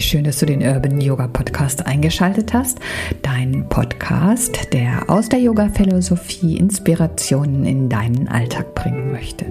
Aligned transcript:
Wie 0.00 0.04
schön, 0.04 0.24
dass 0.24 0.38
du 0.38 0.46
den 0.46 0.62
Urban 0.62 0.98
Yoga 0.98 1.28
Podcast 1.28 1.84
eingeschaltet 1.84 2.54
hast. 2.54 2.78
Dein 3.20 3.68
Podcast, 3.68 4.72
der 4.72 5.10
aus 5.10 5.28
der 5.28 5.40
Yoga-Philosophie 5.40 6.56
Inspirationen 6.56 7.66
in 7.66 7.90
deinen 7.90 8.26
Alltag 8.26 8.74
bringen 8.74 9.12
möchte. 9.12 9.44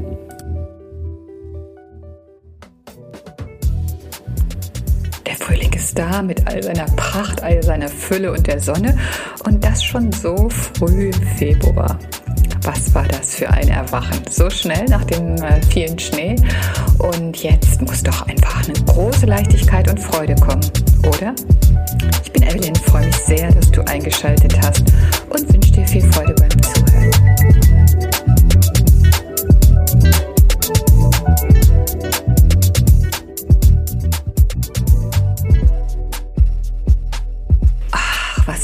Der 5.27 5.35
Frühling 5.35 5.71
ist 5.73 5.95
da 5.95 6.23
mit 6.23 6.47
all 6.47 6.63
seiner 6.63 6.87
Pracht, 6.95 7.43
all 7.43 7.61
seiner 7.61 7.87
Fülle 7.87 8.31
und 8.31 8.47
der 8.47 8.59
Sonne 8.59 8.97
und 9.45 9.63
das 9.63 9.83
schon 9.83 10.11
so 10.11 10.49
früh 10.49 11.11
im 11.11 11.27
Februar. 11.37 11.99
Was 12.63 12.93
war 12.93 13.07
das 13.07 13.35
für 13.35 13.49
ein 13.49 13.69
Erwachen? 13.69 14.19
So 14.29 14.49
schnell 14.49 14.85
nach 14.85 15.03
dem 15.05 15.35
äh, 15.35 15.61
vielen 15.69 15.97
Schnee. 15.97 16.35
Und 16.97 17.41
jetzt 17.41 17.81
muss 17.81 18.03
doch 18.03 18.27
einfach 18.27 18.67
eine 18.67 18.73
große 18.85 19.25
Leichtigkeit 19.25 19.89
und 19.89 19.99
Freude 19.99 20.35
kommen, 20.35 20.65
oder? 21.07 21.33
Ich 22.23 22.31
bin 22.31 22.43
Evelyn, 22.43 22.75
freue 22.75 23.05
mich 23.05 23.17
sehr, 23.17 23.51
dass 23.51 23.71
du 23.71 23.81
eingeschaltet 23.87 24.55
hast 24.61 24.83
und 25.29 25.51
wünsche 25.53 25.71
dir 25.71 25.87
viel 25.87 26.11
Freude 26.11 26.35
beim 26.35 26.49
Zuhören. 26.61 26.79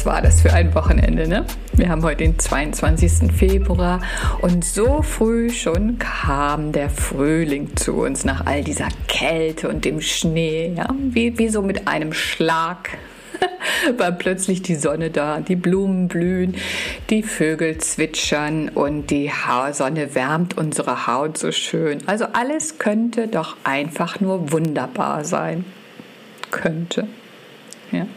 war 0.05 0.21
das 0.21 0.41
für 0.41 0.53
ein 0.53 0.73
Wochenende, 0.75 1.27
ne? 1.27 1.45
Wir 1.77 1.89
haben 1.89 2.03
heute 2.03 2.23
den 2.23 2.39
22. 2.39 3.33
Februar 3.33 4.01
und 4.41 4.63
so 4.63 5.01
früh 5.01 5.49
schon 5.49 5.99
kam 5.99 6.71
der 6.71 6.89
Frühling 6.89 7.75
zu 7.75 7.95
uns 7.95 8.23
nach 8.23 8.45
all 8.45 8.63
dieser 8.63 8.87
Kälte 9.09 9.67
und 9.67 9.83
dem 9.83 9.99
Schnee, 9.99 10.73
ja? 10.77 10.87
Wie, 10.97 11.37
wie 11.37 11.49
so 11.49 11.61
mit 11.61 11.85
einem 11.85 12.13
Schlag 12.13 12.97
war 13.97 14.13
plötzlich 14.13 14.61
die 14.61 14.75
Sonne 14.75 15.09
da, 15.09 15.41
die 15.41 15.57
Blumen 15.57 16.07
blühen, 16.07 16.55
die 17.09 17.23
Vögel 17.23 17.77
zwitschern 17.79 18.69
und 18.69 19.11
die 19.11 19.29
Sonne 19.71 20.15
wärmt 20.15 20.57
unsere 20.57 21.07
Haut 21.07 21.37
so 21.37 21.51
schön. 21.51 21.99
Also 22.07 22.25
alles 22.31 22.79
könnte 22.79 23.27
doch 23.27 23.57
einfach 23.65 24.21
nur 24.21 24.53
wunderbar 24.53 25.25
sein. 25.25 25.65
Könnte. 26.51 27.05
Ja. 27.91 28.07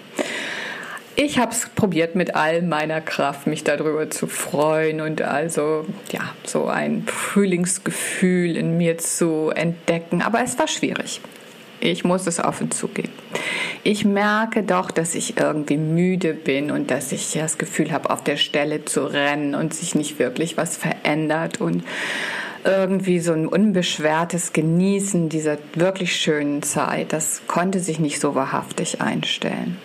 Ich 1.21 1.37
habe 1.41 1.51
es 1.51 1.69
probiert 1.71 2.15
mit 2.15 2.37
all 2.37 2.63
meiner 2.63 3.01
Kraft, 3.01 3.49
mich 3.49 3.65
darüber 3.65 4.09
zu 4.09 4.29
freuen 4.29 5.01
und 5.01 5.21
also 5.21 5.85
ja, 6.13 6.21
so 6.45 6.67
ein 6.67 7.09
Frühlingsgefühl 7.09 8.57
in 8.57 8.77
mir 8.77 8.99
zu 8.99 9.51
entdecken. 9.51 10.23
Aber 10.23 10.45
es 10.45 10.57
war 10.61 10.69
schwierig. 10.69 11.21
Ich 11.81 12.05
muss 12.05 12.29
es 12.29 12.39
offen 12.39 12.71
zugeben. 12.71 13.11
Ich 13.83 14.05
merke 14.05 14.63
doch, 14.63 14.93
dass 14.93 15.17
ich 15.17 15.37
irgendwie 15.39 15.77
müde 15.77 16.35
bin 16.35 16.71
und 16.71 16.93
dass 16.93 17.11
ich 17.11 17.33
das 17.33 17.59
Gefühl 17.59 17.91
habe, 17.91 18.11
auf 18.11 18.23
der 18.23 18.37
Stelle 18.37 18.85
zu 18.85 19.03
rennen 19.03 19.57
und 19.57 19.75
sich 19.75 19.97
nicht 19.97 20.21
wirklich 20.21 20.57
was 20.57 20.77
verändert 20.77 21.61
und 21.61 21.83
irgendwie 22.65 23.19
so 23.19 23.33
ein 23.33 23.49
unbeschwertes 23.49 24.53
Genießen 24.53 25.29
dieser 25.29 25.59
wirklich 25.75 26.15
schönen 26.15 26.63
Zeit, 26.63 27.13
das 27.13 27.43
konnte 27.49 27.81
sich 27.81 27.99
nicht 27.99 28.21
so 28.21 28.37
wahrhaftig 28.37 29.01
einstellen. 29.01 29.79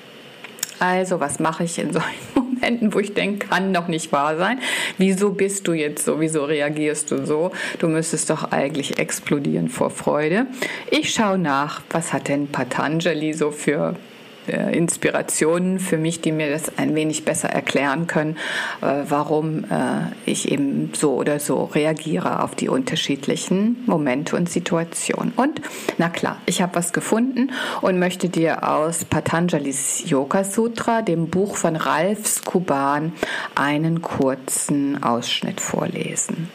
Also, 0.80 1.20
was 1.20 1.40
mache 1.40 1.64
ich 1.64 1.78
in 1.80 1.94
solchen 1.94 2.08
Momenten, 2.36 2.94
wo 2.94 3.00
ich 3.00 3.14
denke, 3.14 3.48
kann 3.48 3.74
doch 3.74 3.88
nicht 3.88 4.12
wahr 4.12 4.38
sein? 4.38 4.60
Wieso 4.98 5.32
bist 5.32 5.68
du 5.68 5.74
jetzt 5.74 6.06
so? 6.06 6.20
Wieso 6.20 6.46
reagierst 6.46 7.12
du 7.12 7.26
so? 7.26 7.52
Du 7.80 7.88
müsstest 7.88 8.30
doch 8.30 8.52
eigentlich 8.52 9.00
explodieren 9.00 9.70
vor 9.70 9.90
Freude. 9.90 10.48
Ich 10.90 11.14
schaue 11.14 11.38
nach, 11.38 11.82
was 11.90 12.14
hat 12.14 12.28
denn 12.28 12.48
Patanjali 12.48 13.34
so 13.34 13.52
für 13.52 13.96
äh, 14.47 14.75
Inspirationen 14.75 15.80
für 15.80 15.97
mich, 15.97 16.22
die 16.22 16.31
mir 16.31 16.49
das 16.49 16.77
ein 16.77 16.95
wenig 16.95 17.25
besser 17.25 17.49
erklären 17.49 18.08
können, 18.08 18.38
äh, 18.81 19.03
warum 19.08 19.64
äh, 19.65 20.08
ich 20.26 20.52
eben 20.52 20.92
so 20.93 21.15
oder 21.15 21.39
so 21.39 21.65
reagiere 21.65 22.43
auf 22.43 22.55
die 22.55 22.70
unterschiedlichen 22.70 23.83
Momente 23.86 24.36
und 24.36 24.49
Situationen. 24.49 25.33
Und 25.36 25.61
na 25.98 26.09
klar, 26.09 26.37
ich 26.45 26.61
habe 26.61 26.76
was 26.76 26.93
gefunden 26.93 27.52
und 27.82 27.99
möchte 27.99 28.30
dir 28.30 28.70
aus 28.70 29.05
Patanjalis 29.05 30.03
Yoga 30.09 30.43
Sutra, 30.43 31.02
dem 31.02 31.27
Buch 31.27 31.55
von 31.55 31.76
Ralf 31.76 32.27
Skuban, 32.27 33.14
einen 33.55 34.02
kurzen 34.02 35.03
Ausschnitt 35.03 35.61
vorlesen. 35.61 36.49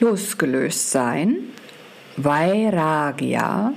Losgelöst 0.00 0.90
sein, 0.90 1.36
Vairagya, 2.16 3.72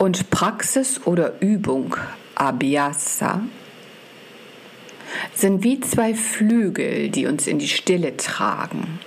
und 0.00 0.30
Praxis 0.30 1.02
oder 1.04 1.42
Übung, 1.42 1.94
Abhyasa, 2.34 3.42
sind 5.34 5.62
wie 5.62 5.78
zwei 5.80 6.14
Flügel, 6.14 7.10
die 7.10 7.26
uns 7.26 7.46
in 7.46 7.58
die 7.58 7.68
Stille 7.68 8.16
tragen. 8.16 8.98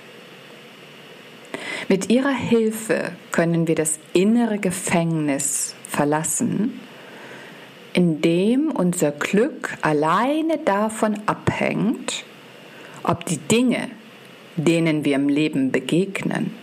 Mit 1.88 2.10
ihrer 2.10 2.32
Hilfe 2.32 3.10
können 3.32 3.66
wir 3.66 3.74
das 3.74 3.98
innere 4.12 4.60
Gefängnis 4.60 5.74
verlassen, 5.88 6.78
in 7.92 8.20
dem 8.20 8.70
unser 8.70 9.10
Glück 9.10 9.76
alleine 9.82 10.58
davon 10.58 11.18
abhängt, 11.26 12.24
ob 13.02 13.26
die 13.26 13.38
Dinge, 13.38 13.90
denen 14.54 15.04
wir 15.04 15.16
im 15.16 15.28
Leben 15.28 15.72
begegnen, 15.72 16.54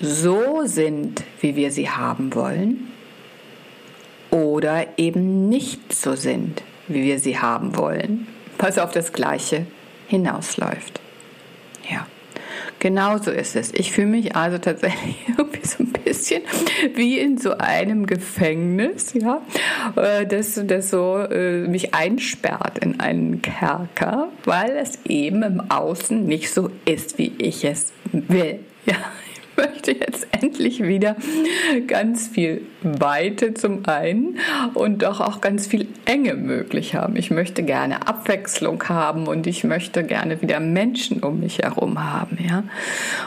so 0.00 0.66
sind, 0.66 1.24
wie 1.40 1.56
wir 1.56 1.72
sie 1.72 1.90
haben 1.90 2.32
wollen, 2.32 2.93
oder 4.34 4.86
eben 4.96 5.48
nicht 5.48 5.94
so 5.94 6.16
sind, 6.16 6.64
wie 6.88 7.04
wir 7.04 7.20
sie 7.20 7.38
haben 7.38 7.78
wollen, 7.78 8.26
was 8.58 8.78
auf 8.78 8.90
das 8.90 9.12
Gleiche 9.12 9.64
hinausläuft. 10.08 11.00
Ja, 11.88 12.04
genau 12.80 13.18
so 13.18 13.30
ist 13.30 13.54
es. 13.54 13.72
Ich 13.72 13.92
fühle 13.92 14.08
mich 14.08 14.34
also 14.34 14.58
tatsächlich 14.58 15.16
irgendwie 15.38 15.64
so 15.64 15.84
ein 15.84 15.92
bisschen 15.92 16.42
wie 16.96 17.20
in 17.20 17.38
so 17.38 17.52
einem 17.58 18.06
Gefängnis, 18.06 19.14
ja, 19.14 19.40
äh, 19.94 20.26
das, 20.26 20.60
das 20.66 20.90
so 20.90 21.18
äh, 21.18 21.68
mich 21.68 21.94
einsperrt 21.94 22.78
in 22.78 22.98
einen 22.98 23.40
Kerker, 23.40 24.30
weil 24.44 24.72
es 24.72 24.98
eben 25.04 25.44
im 25.44 25.70
Außen 25.70 26.26
nicht 26.26 26.52
so 26.52 26.70
ist, 26.86 27.18
wie 27.18 27.32
ich 27.38 27.64
es 27.64 27.92
will. 28.10 28.58
Ja, 28.84 28.96
möchte 29.84 29.92
jetzt 29.92 30.26
endlich 30.32 30.82
wieder 30.82 31.16
ganz 31.86 32.28
viel 32.28 32.62
Weite 32.82 33.54
zum 33.54 33.86
einen 33.86 34.38
und 34.74 35.02
doch 35.02 35.20
auch 35.20 35.40
ganz 35.40 35.66
viel 35.66 35.88
Enge 36.04 36.34
möglich 36.34 36.94
haben. 36.94 37.16
Ich 37.16 37.30
möchte 37.30 37.62
gerne 37.62 38.06
Abwechslung 38.06 38.82
haben 38.88 39.26
und 39.26 39.46
ich 39.46 39.64
möchte 39.64 40.04
gerne 40.04 40.42
wieder 40.42 40.60
Menschen 40.60 41.22
um 41.22 41.40
mich 41.40 41.58
herum 41.58 42.02
haben. 42.02 42.38
Ja? 42.46 42.64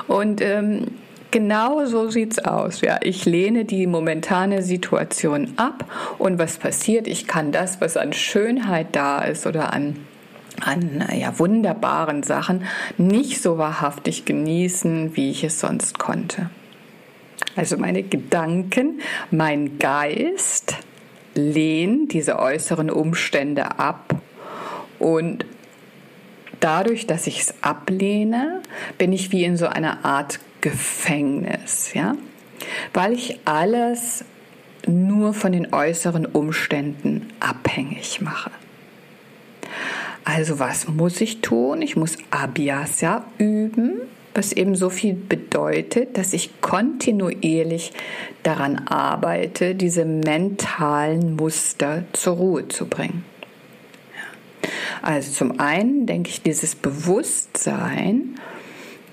Und 0.07 0.41
ähm, 0.41 0.87
Genau 1.29 1.85
so 1.85 2.09
sieht's 2.09 2.39
aus. 2.39 2.79
Ja, 2.79 2.99
ich 3.03 3.25
lehne 3.25 3.65
die 3.65 3.85
momentane 3.85 4.61
Situation 4.61 5.53
ab 5.57 5.83
und 6.17 6.39
was 6.39 6.57
passiert? 6.57 7.05
Ich 7.05 7.27
kann 7.27 7.51
das, 7.51 7.81
was 7.81 7.97
an 7.97 8.13
Schönheit 8.13 8.95
da 8.95 9.19
ist 9.19 9.45
oder 9.45 9.73
an 9.73 9.97
an 10.61 11.05
ja, 11.17 11.37
wunderbaren 11.39 12.23
Sachen 12.23 12.63
nicht 12.97 13.41
so 13.41 13.57
wahrhaftig 13.57 14.25
genießen, 14.25 15.15
wie 15.15 15.31
ich 15.31 15.43
es 15.43 15.59
sonst 15.59 15.99
konnte. 15.99 16.49
Also 17.55 17.77
meine 17.77 18.03
Gedanken, 18.03 19.01
mein 19.31 19.79
Geist 19.79 20.75
lehnen 21.33 22.07
diese 22.07 22.39
äußeren 22.39 22.89
Umstände 22.89 23.79
ab 23.79 24.15
und 24.99 25.45
dadurch, 26.59 27.07
dass 27.07 27.27
ich 27.27 27.41
es 27.41 27.53
ablehne, 27.61 28.61
bin 28.97 29.13
ich 29.13 29.31
wie 29.31 29.43
in 29.43 29.57
so 29.57 29.67
einer 29.67 30.05
Art 30.05 30.39
Gefängnis, 30.61 31.93
ja, 31.93 32.15
weil 32.93 33.13
ich 33.13 33.39
alles 33.45 34.25
nur 34.87 35.33
von 35.33 35.51
den 35.51 35.73
äußeren 35.73 36.25
Umständen 36.25 37.27
abhängig 37.39 38.21
mache. 38.21 38.51
Also 40.29 40.59
was 40.59 40.89
muss 40.89 41.21
ich 41.21 41.39
tun? 41.39 41.81
Ich 41.81 41.95
muss 41.95 42.17
Abhyasa 42.31 43.23
üben, 43.37 44.01
was 44.33 44.51
eben 44.51 44.75
so 44.75 44.89
viel 44.89 45.13
bedeutet, 45.13 46.17
dass 46.17 46.33
ich 46.33 46.59
kontinuierlich 46.59 47.93
daran 48.43 48.89
arbeite, 48.89 49.73
diese 49.73 50.03
mentalen 50.03 51.37
Muster 51.37 52.03
zur 52.11 52.35
Ruhe 52.35 52.67
zu 52.67 52.87
bringen. 52.87 53.23
Also 55.01 55.31
zum 55.31 55.61
einen 55.61 56.07
denke 56.07 56.29
ich 56.29 56.41
dieses 56.41 56.75
Bewusstsein, 56.75 58.37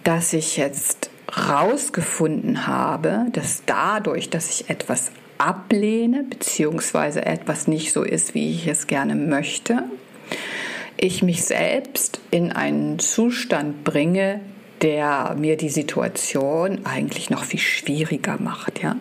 dass 0.02 0.32
ich 0.32 0.56
jetzt 0.56 1.10
rausgefunden 1.48 2.66
habe, 2.66 3.26
dass 3.32 3.62
dadurch, 3.66 4.30
dass 4.30 4.50
ich 4.50 4.68
etwas 4.68 5.12
ablehne, 5.38 6.24
beziehungsweise 6.24 7.24
etwas 7.24 7.68
nicht 7.68 7.92
so 7.92 8.02
ist, 8.02 8.34
wie 8.34 8.50
ich 8.50 8.66
es 8.66 8.88
gerne 8.88 9.14
möchte, 9.14 9.84
ich 10.96 11.22
mich 11.22 11.44
selbst 11.44 12.20
in 12.30 12.52
einen 12.52 12.98
Zustand 12.98 13.84
bringe, 13.84 14.40
der 14.82 15.34
mir 15.38 15.56
die 15.56 15.70
Situation 15.70 16.80
eigentlich 16.84 17.30
noch 17.30 17.44
viel 17.44 17.60
schwieriger 17.60 18.36
macht, 18.38 18.82
ja, 18.82 18.96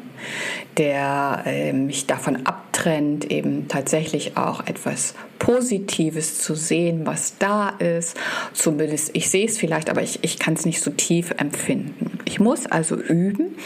der 0.78 1.44
äh, 1.46 1.74
mich 1.74 2.08
davon 2.08 2.46
abtrennt, 2.46 3.30
eben 3.30 3.68
tatsächlich 3.68 4.38
auch 4.38 4.66
etwas 4.66 5.14
Positives 5.40 6.40
zu 6.40 6.56
sehen, 6.56 7.06
was 7.06 7.38
da 7.38 7.70
ist. 7.70 8.18
Zumindest 8.54 9.12
ich 9.14 9.30
sehe 9.30 9.46
es 9.46 9.58
vielleicht, 9.58 9.90
aber 9.90 10.02
ich, 10.02 10.20
ich 10.22 10.40
kann 10.40 10.54
es 10.54 10.66
nicht 10.66 10.82
so 10.82 10.90
tief 10.90 11.32
empfinden. 11.38 12.20
Ich 12.24 12.40
muss 12.40 12.66
also 12.66 12.96
üben, 12.96 13.58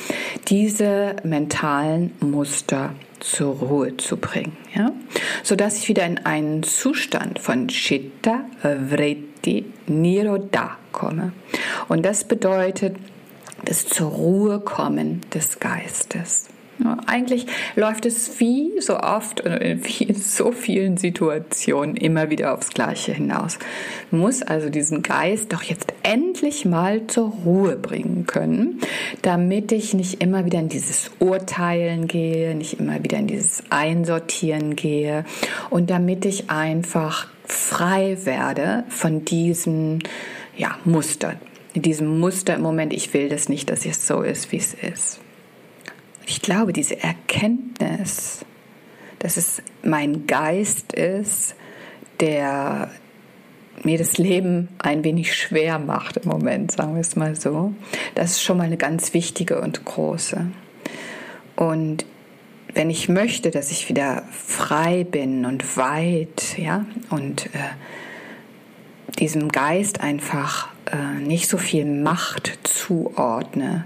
diese 0.48 1.18
mentalen 1.24 2.14
Muster 2.20 2.96
zur 3.20 3.56
Ruhe 3.56 3.98
zu 3.98 4.18
bringen, 4.18 4.56
ja? 4.76 4.92
sodass 5.44 5.78
ich 5.78 5.88
wieder 5.88 6.06
in 6.06 6.20
einen 6.26 6.64
Zustand 6.64 7.40
von 7.40 7.68
Chitta, 7.68 8.46
Vritti, 8.62 9.66
Nirodha 9.88 10.78
komme. 10.92 11.34
Und 11.88 12.06
das 12.06 12.24
bedeutet 12.24 12.96
das 13.66 13.86
zur 13.86 14.10
Ruhe 14.10 14.60
kommen 14.60 15.22
des 15.34 15.60
Geistes. 15.60 16.48
Ja, 16.84 16.98
eigentlich 17.08 17.48
läuft 17.76 18.06
es 18.06 18.40
wie 18.40 18.72
so 18.80 19.00
oft 19.00 19.42
und 19.42 19.60
wie 19.84 20.04
in 20.04 20.16
so 20.16 20.52
vielen 20.52 20.98
Situationen 20.98 21.96
immer 21.96 22.30
wieder 22.30 22.54
aufs 22.54 22.70
Gleiche 22.70 23.14
hinaus. 23.14 23.58
Muss 24.12 24.44
also 24.44 24.70
diesen 24.70 25.02
Geist 25.02 25.54
doch 25.54 25.64
jetzt 25.64 25.94
endlich 26.04 26.66
mal 26.66 27.08
zur 27.08 27.30
Ruhe 27.30 27.78
bringen 27.78 28.28
können, 28.28 28.80
damit 29.24 29.72
ich 29.72 29.96
nicht 29.96 30.22
immer 30.22 30.46
wieder 30.46 30.60
in 30.60 30.70
dieses 30.70 31.10
Urteilen 31.20 32.08
gehe, 32.08 32.54
nicht 32.54 32.80
immer 32.80 33.04
wieder 33.04 33.18
in 33.18 33.28
dieses 33.28 33.64
Einsortieren 33.70 34.76
gehe 34.76 35.26
und 35.72 35.90
damit 35.90 36.26
ich 36.26 36.50
einfach 36.52 37.28
frei 37.44 38.18
werde 38.24 38.84
von 38.90 39.26
diesen 39.26 40.04
ja, 40.56 40.78
Mustern. 40.86 41.38
In 41.74 41.82
diesem 41.82 42.20
Muster 42.20 42.56
im 42.56 42.62
Moment, 42.62 42.94
ich 42.94 43.14
will 43.14 43.30
das 43.30 43.50
nicht, 43.50 43.70
dass 43.70 43.86
es 43.86 44.06
so 44.06 44.22
ist, 44.22 44.52
wie 44.52 44.58
es 44.58 44.74
ist. 44.74 45.20
Ich 46.30 46.42
glaube, 46.42 46.74
diese 46.74 47.02
Erkenntnis, 47.02 48.46
dass 49.20 49.38
es 49.38 49.64
mein 49.82 50.28
Geist 50.28 50.92
ist, 50.92 51.56
der 52.20 52.92
mir 53.84 53.98
das 53.98 54.18
Leben 54.18 54.68
ein 54.78 55.06
wenig 55.06 55.34
schwer 55.34 55.80
macht 55.80 56.18
im 56.18 56.30
Moment, 56.30 56.74
sagen 56.74 56.96
wir 56.96 57.02
es 57.02 57.16
mal 57.16 57.38
so, 57.38 57.74
das 58.14 58.32
ist 58.32 58.44
schon 58.44 58.58
mal 58.58 58.66
eine 58.66 58.76
ganz 58.76 59.14
wichtige 59.14 59.62
und 59.62 59.86
große. 59.86 60.48
Und 61.56 62.06
wenn 62.74 62.90
ich 62.90 63.08
möchte, 63.08 63.50
dass 63.50 63.72
ich 63.72 63.88
wieder 63.88 64.24
frei 64.30 65.06
bin 65.06 65.46
und 65.46 65.78
weit, 65.78 66.58
ja, 66.58 66.86
und 67.10 67.46
äh, 67.48 67.60
diesem 69.18 69.48
Geist 69.48 70.02
einfach 70.02 70.68
äh, 70.92 71.22
nicht 71.22 71.48
so 71.48 71.58
viel 71.58 71.86
Macht 71.86 72.60
zuordne, 72.64 73.86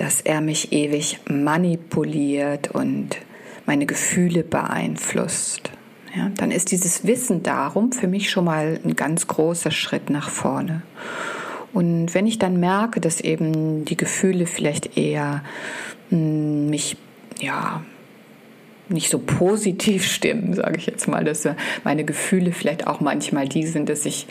dass 0.00 0.22
er 0.22 0.40
mich 0.40 0.72
ewig 0.72 1.18
manipuliert 1.28 2.70
und 2.70 3.18
meine 3.66 3.84
Gefühle 3.84 4.42
beeinflusst. 4.42 5.72
Ja, 6.16 6.30
dann 6.38 6.50
ist 6.50 6.72
dieses 6.72 7.04
Wissen 7.04 7.42
darum 7.42 7.92
für 7.92 8.08
mich 8.08 8.30
schon 8.30 8.46
mal 8.46 8.80
ein 8.82 8.96
ganz 8.96 9.26
großer 9.26 9.70
Schritt 9.70 10.08
nach 10.08 10.30
vorne. 10.30 10.80
Und 11.74 12.14
wenn 12.14 12.26
ich 12.26 12.38
dann 12.38 12.58
merke, 12.58 13.02
dass 13.02 13.20
eben 13.20 13.84
die 13.84 13.98
Gefühle 13.98 14.46
vielleicht 14.46 14.96
eher 14.96 15.44
hm, 16.08 16.70
mich 16.70 16.96
ja 17.38 17.82
nicht 18.88 19.10
so 19.10 19.18
positiv 19.18 20.06
stimmen, 20.06 20.54
sage 20.54 20.78
ich 20.78 20.86
jetzt 20.86 21.08
mal, 21.08 21.24
dass 21.24 21.46
meine 21.84 22.04
Gefühle 22.04 22.52
vielleicht 22.52 22.86
auch 22.86 23.00
manchmal 23.00 23.46
die 23.50 23.66
sind, 23.66 23.90
dass 23.90 24.06
ich 24.06 24.26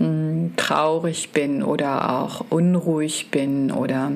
mh, 0.00 0.06
hm, 0.06 0.52
traurig 0.56 1.30
bin 1.30 1.62
oder 1.62 2.10
auch 2.10 2.44
unruhig 2.50 3.28
bin 3.30 3.70
oder 3.70 4.10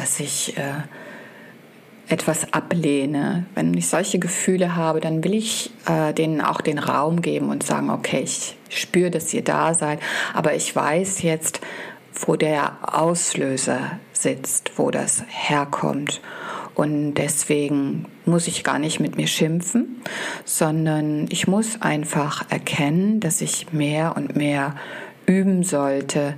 dass 0.00 0.18
ich 0.18 0.56
äh, 0.56 0.82
etwas 2.08 2.52
ablehne. 2.52 3.44
Wenn 3.54 3.74
ich 3.74 3.88
solche 3.88 4.18
Gefühle 4.18 4.74
habe, 4.74 5.00
dann 5.00 5.22
will 5.22 5.34
ich 5.34 5.70
äh, 5.86 6.14
denen 6.14 6.40
auch 6.40 6.60
den 6.60 6.78
Raum 6.78 7.20
geben 7.20 7.50
und 7.50 7.62
sagen, 7.62 7.90
okay, 7.90 8.22
ich 8.24 8.56
spüre, 8.70 9.10
dass 9.10 9.32
ihr 9.34 9.44
da 9.44 9.74
seid, 9.74 10.00
aber 10.34 10.54
ich 10.54 10.74
weiß 10.74 11.22
jetzt, 11.22 11.60
wo 12.14 12.36
der 12.36 12.78
Auslöser 12.82 13.98
sitzt, 14.12 14.72
wo 14.76 14.90
das 14.90 15.22
herkommt. 15.28 16.20
Und 16.74 17.14
deswegen 17.14 18.06
muss 18.24 18.46
ich 18.46 18.64
gar 18.64 18.78
nicht 18.78 19.00
mit 19.00 19.16
mir 19.16 19.26
schimpfen, 19.26 20.02
sondern 20.44 21.26
ich 21.30 21.46
muss 21.46 21.82
einfach 21.82 22.50
erkennen, 22.50 23.20
dass 23.20 23.42
ich 23.42 23.72
mehr 23.72 24.16
und 24.16 24.34
mehr 24.34 24.76
üben 25.26 25.62
sollte, 25.62 26.34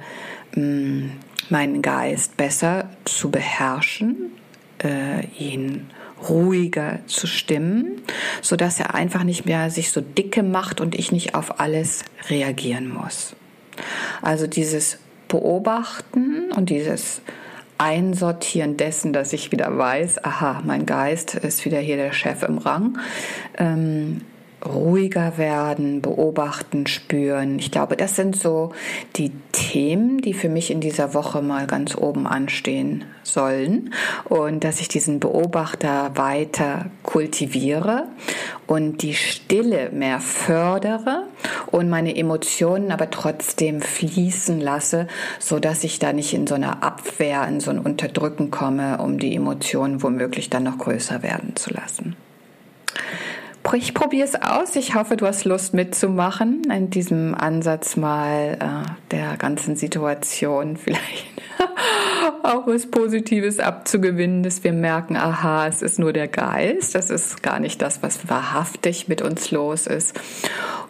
mh, 0.57 1.11
meinen 1.51 1.83
Geist 1.83 2.37
besser 2.37 2.89
zu 3.05 3.31
beherrschen, 3.31 4.33
äh, 4.83 5.27
ihn 5.39 5.91
ruhiger 6.29 7.01
zu 7.07 7.27
stimmen, 7.27 8.03
so 8.41 8.57
dass 8.57 8.79
er 8.79 8.95
einfach 8.95 9.25
nicht 9.25 9.45
mehr 9.45 9.71
sich 9.71 9.91
so 9.91 10.01
dicke 10.01 10.43
macht 10.43 10.81
und 10.81 10.95
ich 10.95 11.13
nicht 11.13 11.35
auf 11.35 11.61
alles 11.61 12.05
reagieren 12.29 12.89
muss. 12.89 13.35
Also 14.21 14.47
dieses 14.47 14.99
Beobachten 15.29 16.53
und 16.53 16.71
dieses 16.71 17.23
Einsortieren 17.79 18.77
dessen, 18.77 19.13
dass 19.13 19.33
ich 19.33 19.51
wieder 19.51 19.77
weiß, 19.77 20.25
aha, 20.25 20.63
mein 20.65 20.87
Geist 20.87 21.35
ist 21.35 21.65
wieder 21.65 21.81
hier 21.81 21.97
der 21.97 22.13
Chef 22.13 22.43
im 22.45 22.59
Rang, 22.59 22.99
ähm, 23.59 24.21
ruhiger 24.65 25.39
werden, 25.39 26.03
beobachten, 26.03 26.87
spüren. 26.87 27.59
Ich 27.59 27.71
glaube, 27.71 27.97
das 27.97 28.17
sind 28.17 28.37
so 28.37 28.73
die 29.17 29.33
Themen, 29.53 30.19
die 30.21 30.35
für 30.35 30.49
mich 30.49 30.71
in 30.71 30.81
dieser 30.81 31.15
Woche 31.15 31.43
mal 31.43 31.67
ganz 31.67 31.97
oben 31.97 32.27
anstehen 32.27 33.05
sollen 33.23 33.93
und 34.25 34.65
dass 34.65 34.81
ich 34.81 34.89
diesen 34.89 35.21
Beobachter 35.21 36.13
weiter 36.15 36.87
kultiviere 37.03 38.07
und 38.67 39.03
die 39.03 39.15
Stille 39.15 39.91
mehr 39.91 40.21
fördere 40.21 41.25
und 41.71 41.89
meine 41.89 42.17
Emotionen 42.17 42.93
aber 42.93 43.11
trotzdem 43.11 43.81
fließen 43.81 44.61
lasse, 44.61 45.07
so 45.39 45.59
dass 45.59 45.85
ich 45.85 45.99
da 45.99 46.13
nicht 46.13 46.35
in 46.35 46.47
so 46.47 46.55
eine 46.55 46.83
Abwehr, 46.83 47.47
in 47.49 47.61
so 47.61 47.71
ein 47.71 47.79
Unterdrücken 47.79 48.51
komme, 48.51 48.99
um 48.99 49.19
die 49.19 49.35
Emotionen 49.35 50.03
womöglich 50.03 50.51
dann 50.51 50.65
noch 50.65 50.79
größer 50.79 51.23
werden 51.23 51.57
zu 51.57 51.73
lassen 51.73 52.17
ich 53.75 53.95
probiere 53.95 54.27
es 54.27 54.35
aus. 54.35 54.77
Ich 54.77 54.95
hoffe, 54.95 55.17
du 55.17 55.27
hast 55.27 55.45
Lust 55.45 55.73
mitzumachen 55.73 56.63
in 56.71 56.91
diesem 56.91 57.35
Ansatz 57.35 57.97
mal 57.97 58.59
äh, 58.61 58.91
der 59.11 59.37
ganzen 59.37 59.77
Situation 59.77 60.77
vielleicht 60.83 61.33
auch 62.43 62.67
was 62.67 62.87
Positives 62.87 63.61
abzugewinnen, 63.61 64.43
dass 64.43 64.65
wir 64.65 64.73
merken, 64.73 65.17
aha, 65.17 65.67
es 65.69 65.83
ist 65.83 65.99
nur 65.99 66.13
der 66.13 66.29
Geist, 66.29 66.95
das 66.95 67.11
ist 67.11 67.43
gar 67.43 67.61
nicht 67.61 67.81
das, 67.83 68.03
was 68.03 68.29
wahrhaftig 68.29 69.09
mit 69.09 69.23
uns 69.23 69.51
los 69.51 69.87
ist. 69.87 70.19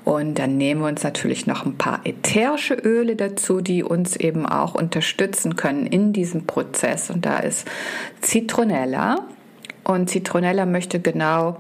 Und 0.04 0.38
dann 0.38 0.56
nehmen 0.56 0.80
wir 0.80 0.88
uns 0.88 1.04
natürlich 1.04 1.46
noch 1.46 1.64
ein 1.64 1.78
paar 1.78 2.00
ätherische 2.04 2.74
Öle 2.74 3.14
dazu, 3.14 3.60
die 3.60 3.84
uns 3.84 4.16
eben 4.16 4.46
auch 4.46 4.74
unterstützen 4.74 5.54
können 5.56 5.86
in 5.86 6.12
diesem 6.12 6.46
Prozess. 6.46 7.10
Und 7.10 7.24
da 7.24 7.38
ist 7.38 7.68
Zitronella. 8.20 9.20
Und 9.84 10.10
Zitronella 10.10 10.66
möchte 10.66 11.00
genau 11.00 11.56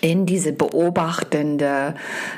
in 0.00 0.26
diese 0.26 0.52
beobachtende 0.52 1.94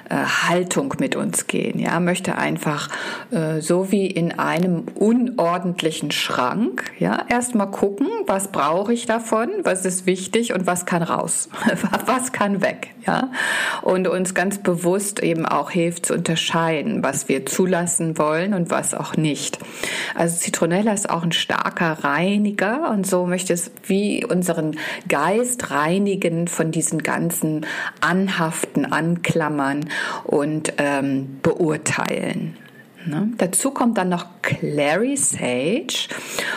äh, 0.09 0.15
Haltung 0.15 0.95
mit 0.99 1.17
uns 1.17 1.47
gehen. 1.47 1.79
Ja, 1.79 2.01
möchte 2.01 2.37
einfach 2.37 2.89
äh, 3.31 3.61
so 3.61 3.91
wie 3.93 4.07
in 4.07 4.39
einem 4.39 4.85
unordentlichen 4.95 6.11
Schrank, 6.11 6.93
ja, 6.99 7.25
erstmal 7.29 7.71
gucken, 7.71 8.09
was 8.27 8.49
brauche 8.49 8.93
ich 8.93 9.07
davon, 9.07 9.49
was 9.63 9.85
ist 9.85 10.07
wichtig 10.07 10.53
und 10.55 10.67
was 10.67 10.87
kann 10.87 11.03
raus, 11.03 11.49
was 12.07 12.33
kann 12.33 12.63
weg, 12.63 12.95
ja, 13.07 13.31
und 13.83 14.09
uns 14.09 14.35
ganz 14.35 14.59
bewusst 14.59 15.23
eben 15.23 15.47
auch 15.47 15.71
hilft 15.71 16.07
zu 16.07 16.15
unterscheiden, 16.15 17.03
was 17.03 17.29
wir 17.29 17.47
zulassen 17.47 18.19
wollen 18.19 18.55
und 18.55 18.71
was 18.71 18.95
auch 18.95 19.17
nicht. 19.17 19.59
Also 20.15 20.37
Zitronella 20.37 20.93
ist 20.93 21.09
auch 21.11 21.23
ein 21.23 21.33
starker 21.33 22.05
Reiniger 22.05 22.91
und 22.91 23.07
so 23.07 23.27
möchte 23.27 23.53
es 23.53 23.71
wie 23.85 24.25
unseren 24.25 24.77
Geist 25.09 25.71
reinigen 25.71 26.49
von 26.49 26.71
diesen 26.71 27.03
ganzen 27.03 27.67
anhaften, 28.01 28.91
anklammern 28.91 29.89
und 30.25 30.75
ähm, 30.79 31.39
beurteilen. 31.43 32.57
Ne? 33.07 33.31
Dazu 33.39 33.71
kommt 33.71 33.97
dann 33.97 34.11
noch 34.11 34.27
Clary 34.43 35.17
Sage 35.17 36.09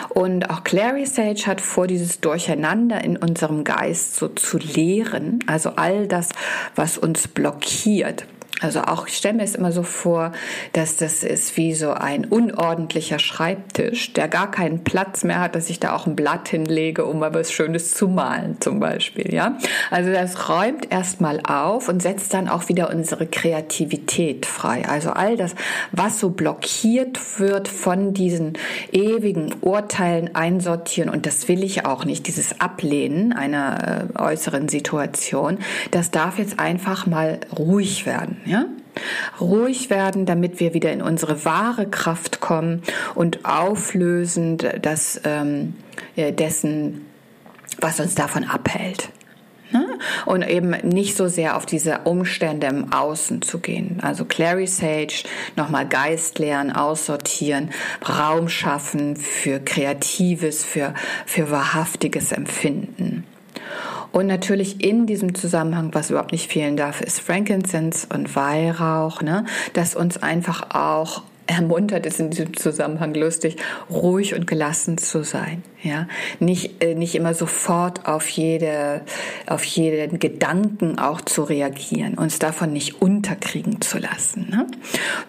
und 0.09 0.49
auch 0.49 0.63
Clary 0.63 1.05
Sage 1.05 1.43
hat 1.45 1.61
vor, 1.61 1.87
dieses 1.87 2.19
Durcheinander 2.19 3.03
in 3.03 3.17
unserem 3.17 3.63
Geist 3.63 4.15
so 4.15 4.27
zu 4.27 4.57
lehren, 4.57 5.39
also 5.47 5.71
all 5.75 6.07
das, 6.07 6.29
was 6.75 6.97
uns 6.97 7.27
blockiert, 7.27 8.25
Also 8.61 8.81
auch, 8.81 9.07
ich 9.07 9.17
stelle 9.17 9.33
mir 9.33 9.43
es 9.43 9.55
immer 9.55 9.71
so 9.71 9.83
vor, 9.83 10.31
dass 10.73 10.95
das 10.95 11.23
ist 11.23 11.57
wie 11.57 11.73
so 11.73 11.91
ein 11.91 12.23
unordentlicher 12.23 13.19
Schreibtisch, 13.19 14.13
der 14.13 14.27
gar 14.27 14.51
keinen 14.51 14.83
Platz 14.83 15.23
mehr 15.23 15.41
hat, 15.41 15.55
dass 15.55 15.69
ich 15.69 15.79
da 15.79 15.93
auch 15.93 16.05
ein 16.05 16.15
Blatt 16.15 16.47
hinlege, 16.49 17.03
um 17.05 17.19
mal 17.19 17.33
was 17.33 17.51
Schönes 17.51 17.93
zu 17.93 18.07
malen 18.07 18.57
zum 18.61 18.79
Beispiel. 18.79 19.33
Ja, 19.33 19.57
also 19.89 20.11
das 20.11 20.49
räumt 20.49 20.91
erstmal 20.91 21.41
auf 21.41 21.89
und 21.89 22.01
setzt 22.01 22.33
dann 22.33 22.47
auch 22.47 22.69
wieder 22.69 22.89
unsere 22.89 23.25
Kreativität 23.25 24.45
frei. 24.45 24.87
Also 24.87 25.09
all 25.09 25.35
das, 25.35 25.55
was 25.91 26.19
so 26.19 26.29
blockiert 26.29 27.39
wird 27.39 27.67
von 27.67 28.13
diesen 28.13 28.53
ewigen 28.91 29.53
Urteilen 29.61 30.35
einsortieren 30.35 31.09
und 31.09 31.25
das 31.25 31.47
will 31.47 31.63
ich 31.63 31.85
auch 31.85 32.05
nicht, 32.05 32.27
dieses 32.27 32.61
Ablehnen 32.61 33.33
einer 33.33 34.07
äh, 34.15 34.21
äußeren 34.21 34.69
Situation, 34.69 35.57
das 35.91 36.11
darf 36.11 36.37
jetzt 36.37 36.59
einfach 36.59 37.07
mal 37.07 37.39
ruhig 37.57 38.05
werden. 38.05 38.37
Ja? 38.45 38.65
Ruhig 39.39 39.89
werden, 39.89 40.25
damit 40.25 40.59
wir 40.59 40.73
wieder 40.73 40.91
in 40.91 41.01
unsere 41.01 41.45
wahre 41.45 41.87
Kraft 41.87 42.39
kommen 42.39 42.83
und 43.15 43.45
auflösen 43.45 44.57
das, 44.81 45.21
ähm, 45.23 45.75
dessen, 46.17 47.05
was 47.79 47.99
uns 47.99 48.15
davon 48.15 48.43
abhält. 48.43 49.09
Ne? 49.73 49.97
Und 50.25 50.47
eben 50.47 50.69
nicht 50.87 51.17
so 51.17 51.27
sehr 51.27 51.57
auf 51.57 51.65
diese 51.65 52.01
Umstände 52.03 52.67
im 52.67 52.93
Außen 52.93 53.41
zu 53.41 53.59
gehen. 53.59 53.99
Also 54.03 54.23
Clary 54.23 54.67
Sage, 54.67 55.23
nochmal 55.55 55.87
Geist 55.87 56.37
lernen, 56.37 56.71
aussortieren, 56.71 57.71
Raum 58.07 58.49
schaffen 58.49 59.15
für 59.15 59.59
Kreatives, 59.59 60.63
für, 60.63 60.93
für 61.25 61.49
wahrhaftiges 61.49 62.31
Empfinden. 62.31 63.25
Und 64.13 64.27
natürlich 64.27 64.83
in 64.83 65.07
diesem 65.07 65.33
Zusammenhang, 65.33 65.89
was 65.93 66.11
überhaupt 66.11 66.31
nicht 66.31 66.51
fehlen 66.51 66.77
darf, 66.77 67.01
ist 67.01 67.19
Frankincense 67.19 68.07
und 68.13 68.35
Weihrauch, 68.35 69.23
ne? 69.23 69.45
dass 69.73 69.95
uns 69.95 70.21
einfach 70.21 70.69
auch 70.73 71.23
ermuntert 71.47 72.05
ist 72.05 72.19
in 72.19 72.29
diesem 72.29 72.55
Zusammenhang 72.55 73.13
lustig, 73.13 73.57
ruhig 73.89 74.35
und 74.35 74.47
gelassen 74.47 74.97
zu 74.97 75.23
sein. 75.23 75.63
Ja, 75.81 76.07
nicht, 76.39 76.81
äh, 76.81 76.95
nicht 76.95 77.13
immer 77.13 77.33
sofort 77.33 78.05
auf 78.07 78.29
jede, 78.29 79.01
auf 79.47 79.65
jeden 79.65 80.17
Gedanken 80.19 80.97
auch 80.97 81.19
zu 81.19 81.43
reagieren, 81.43 82.13
uns 82.13 82.39
davon 82.39 82.71
nicht 82.71 83.01
unterkriegen 83.01 83.81
zu 83.81 83.97
lassen, 83.97 84.47
ne? 84.49 84.67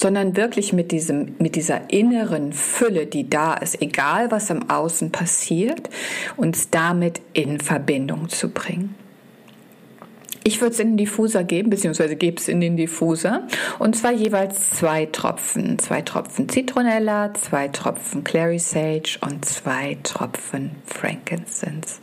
sondern 0.00 0.36
wirklich 0.36 0.72
mit 0.72 0.92
diesem, 0.92 1.34
mit 1.40 1.56
dieser 1.56 1.90
inneren 1.90 2.52
Fülle, 2.52 3.06
die 3.06 3.28
da 3.28 3.54
ist, 3.54 3.82
egal 3.82 4.30
was 4.30 4.48
im 4.50 4.70
Außen 4.70 5.10
passiert, 5.10 5.90
uns 6.36 6.70
damit 6.70 7.20
in 7.32 7.58
Verbindung 7.58 8.28
zu 8.28 8.50
bringen. 8.50 8.94
Ich 10.46 10.60
würde 10.60 10.74
es 10.74 10.78
in 10.78 10.90
den 10.90 10.96
Diffuser 10.98 11.42
geben, 11.42 11.70
beziehungsweise 11.70 12.16
gebe 12.16 12.36
es 12.36 12.48
in 12.48 12.60
den 12.60 12.76
Diffuser. 12.76 13.48
Und 13.78 13.96
zwar 13.96 14.12
jeweils 14.12 14.70
zwei 14.70 15.06
Tropfen. 15.06 15.78
Zwei 15.78 16.02
Tropfen 16.02 16.50
Zitronella, 16.50 17.32
zwei 17.32 17.68
Tropfen 17.68 18.24
Clary 18.24 18.58
Sage 18.58 19.16
und 19.22 19.42
zwei 19.46 19.96
Tropfen 20.02 20.72
Frankincense. 20.84 21.94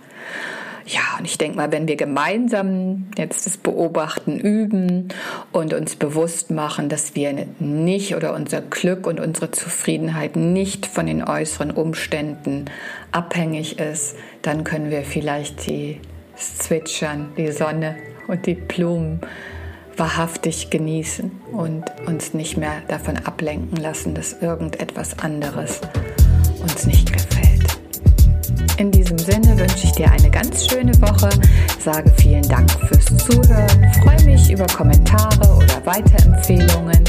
Ja, 0.87 1.01
und 1.19 1.25
ich 1.25 1.37
denke 1.37 1.57
mal, 1.57 1.71
wenn 1.71 1.87
wir 1.87 1.95
gemeinsam 1.95 3.11
jetzt 3.15 3.45
das 3.45 3.57
Beobachten 3.57 4.39
üben 4.39 5.09
und 5.51 5.75
uns 5.75 5.95
bewusst 5.95 6.49
machen, 6.49 6.89
dass 6.89 7.13
wir 7.13 7.45
nicht 7.59 8.15
oder 8.15 8.33
unser 8.33 8.61
Glück 8.61 9.05
und 9.05 9.19
unsere 9.19 9.51
Zufriedenheit 9.51 10.35
nicht 10.35 10.87
von 10.87 11.05
den 11.05 11.23
äußeren 11.23 11.69
Umständen 11.69 12.65
abhängig 13.11 13.77
ist, 13.77 14.15
dann 14.41 14.63
können 14.63 14.89
wir 14.89 15.03
vielleicht 15.03 15.67
die 15.67 16.01
Zwitschern, 16.35 17.29
die 17.37 17.51
Sonne 17.51 17.95
und 18.31 18.45
die 18.45 18.55
Blumen 18.55 19.19
wahrhaftig 19.97 20.69
genießen 20.69 21.29
und 21.51 21.83
uns 22.07 22.33
nicht 22.33 22.57
mehr 22.57 22.81
davon 22.87 23.17
ablenken 23.17 23.77
lassen, 23.77 24.15
dass 24.15 24.41
irgendetwas 24.41 25.19
anderes 25.19 25.81
uns 26.61 26.87
nicht 26.87 27.11
gefällt. 27.11 27.77
In 28.77 28.89
diesem 28.89 29.19
Sinne 29.19 29.59
wünsche 29.59 29.83
ich 29.83 29.91
dir 29.91 30.09
eine 30.09 30.29
ganz 30.29 30.65
schöne 30.65 30.99
Woche, 31.01 31.29
sage 31.77 32.09
vielen 32.17 32.47
Dank 32.47 32.71
fürs 32.87 33.05
Zuhören, 33.17 33.93
freue 34.01 34.23
mich 34.23 34.49
über 34.49 34.65
Kommentare 34.67 35.53
oder 35.57 35.85
Weiterempfehlungen 35.85 37.03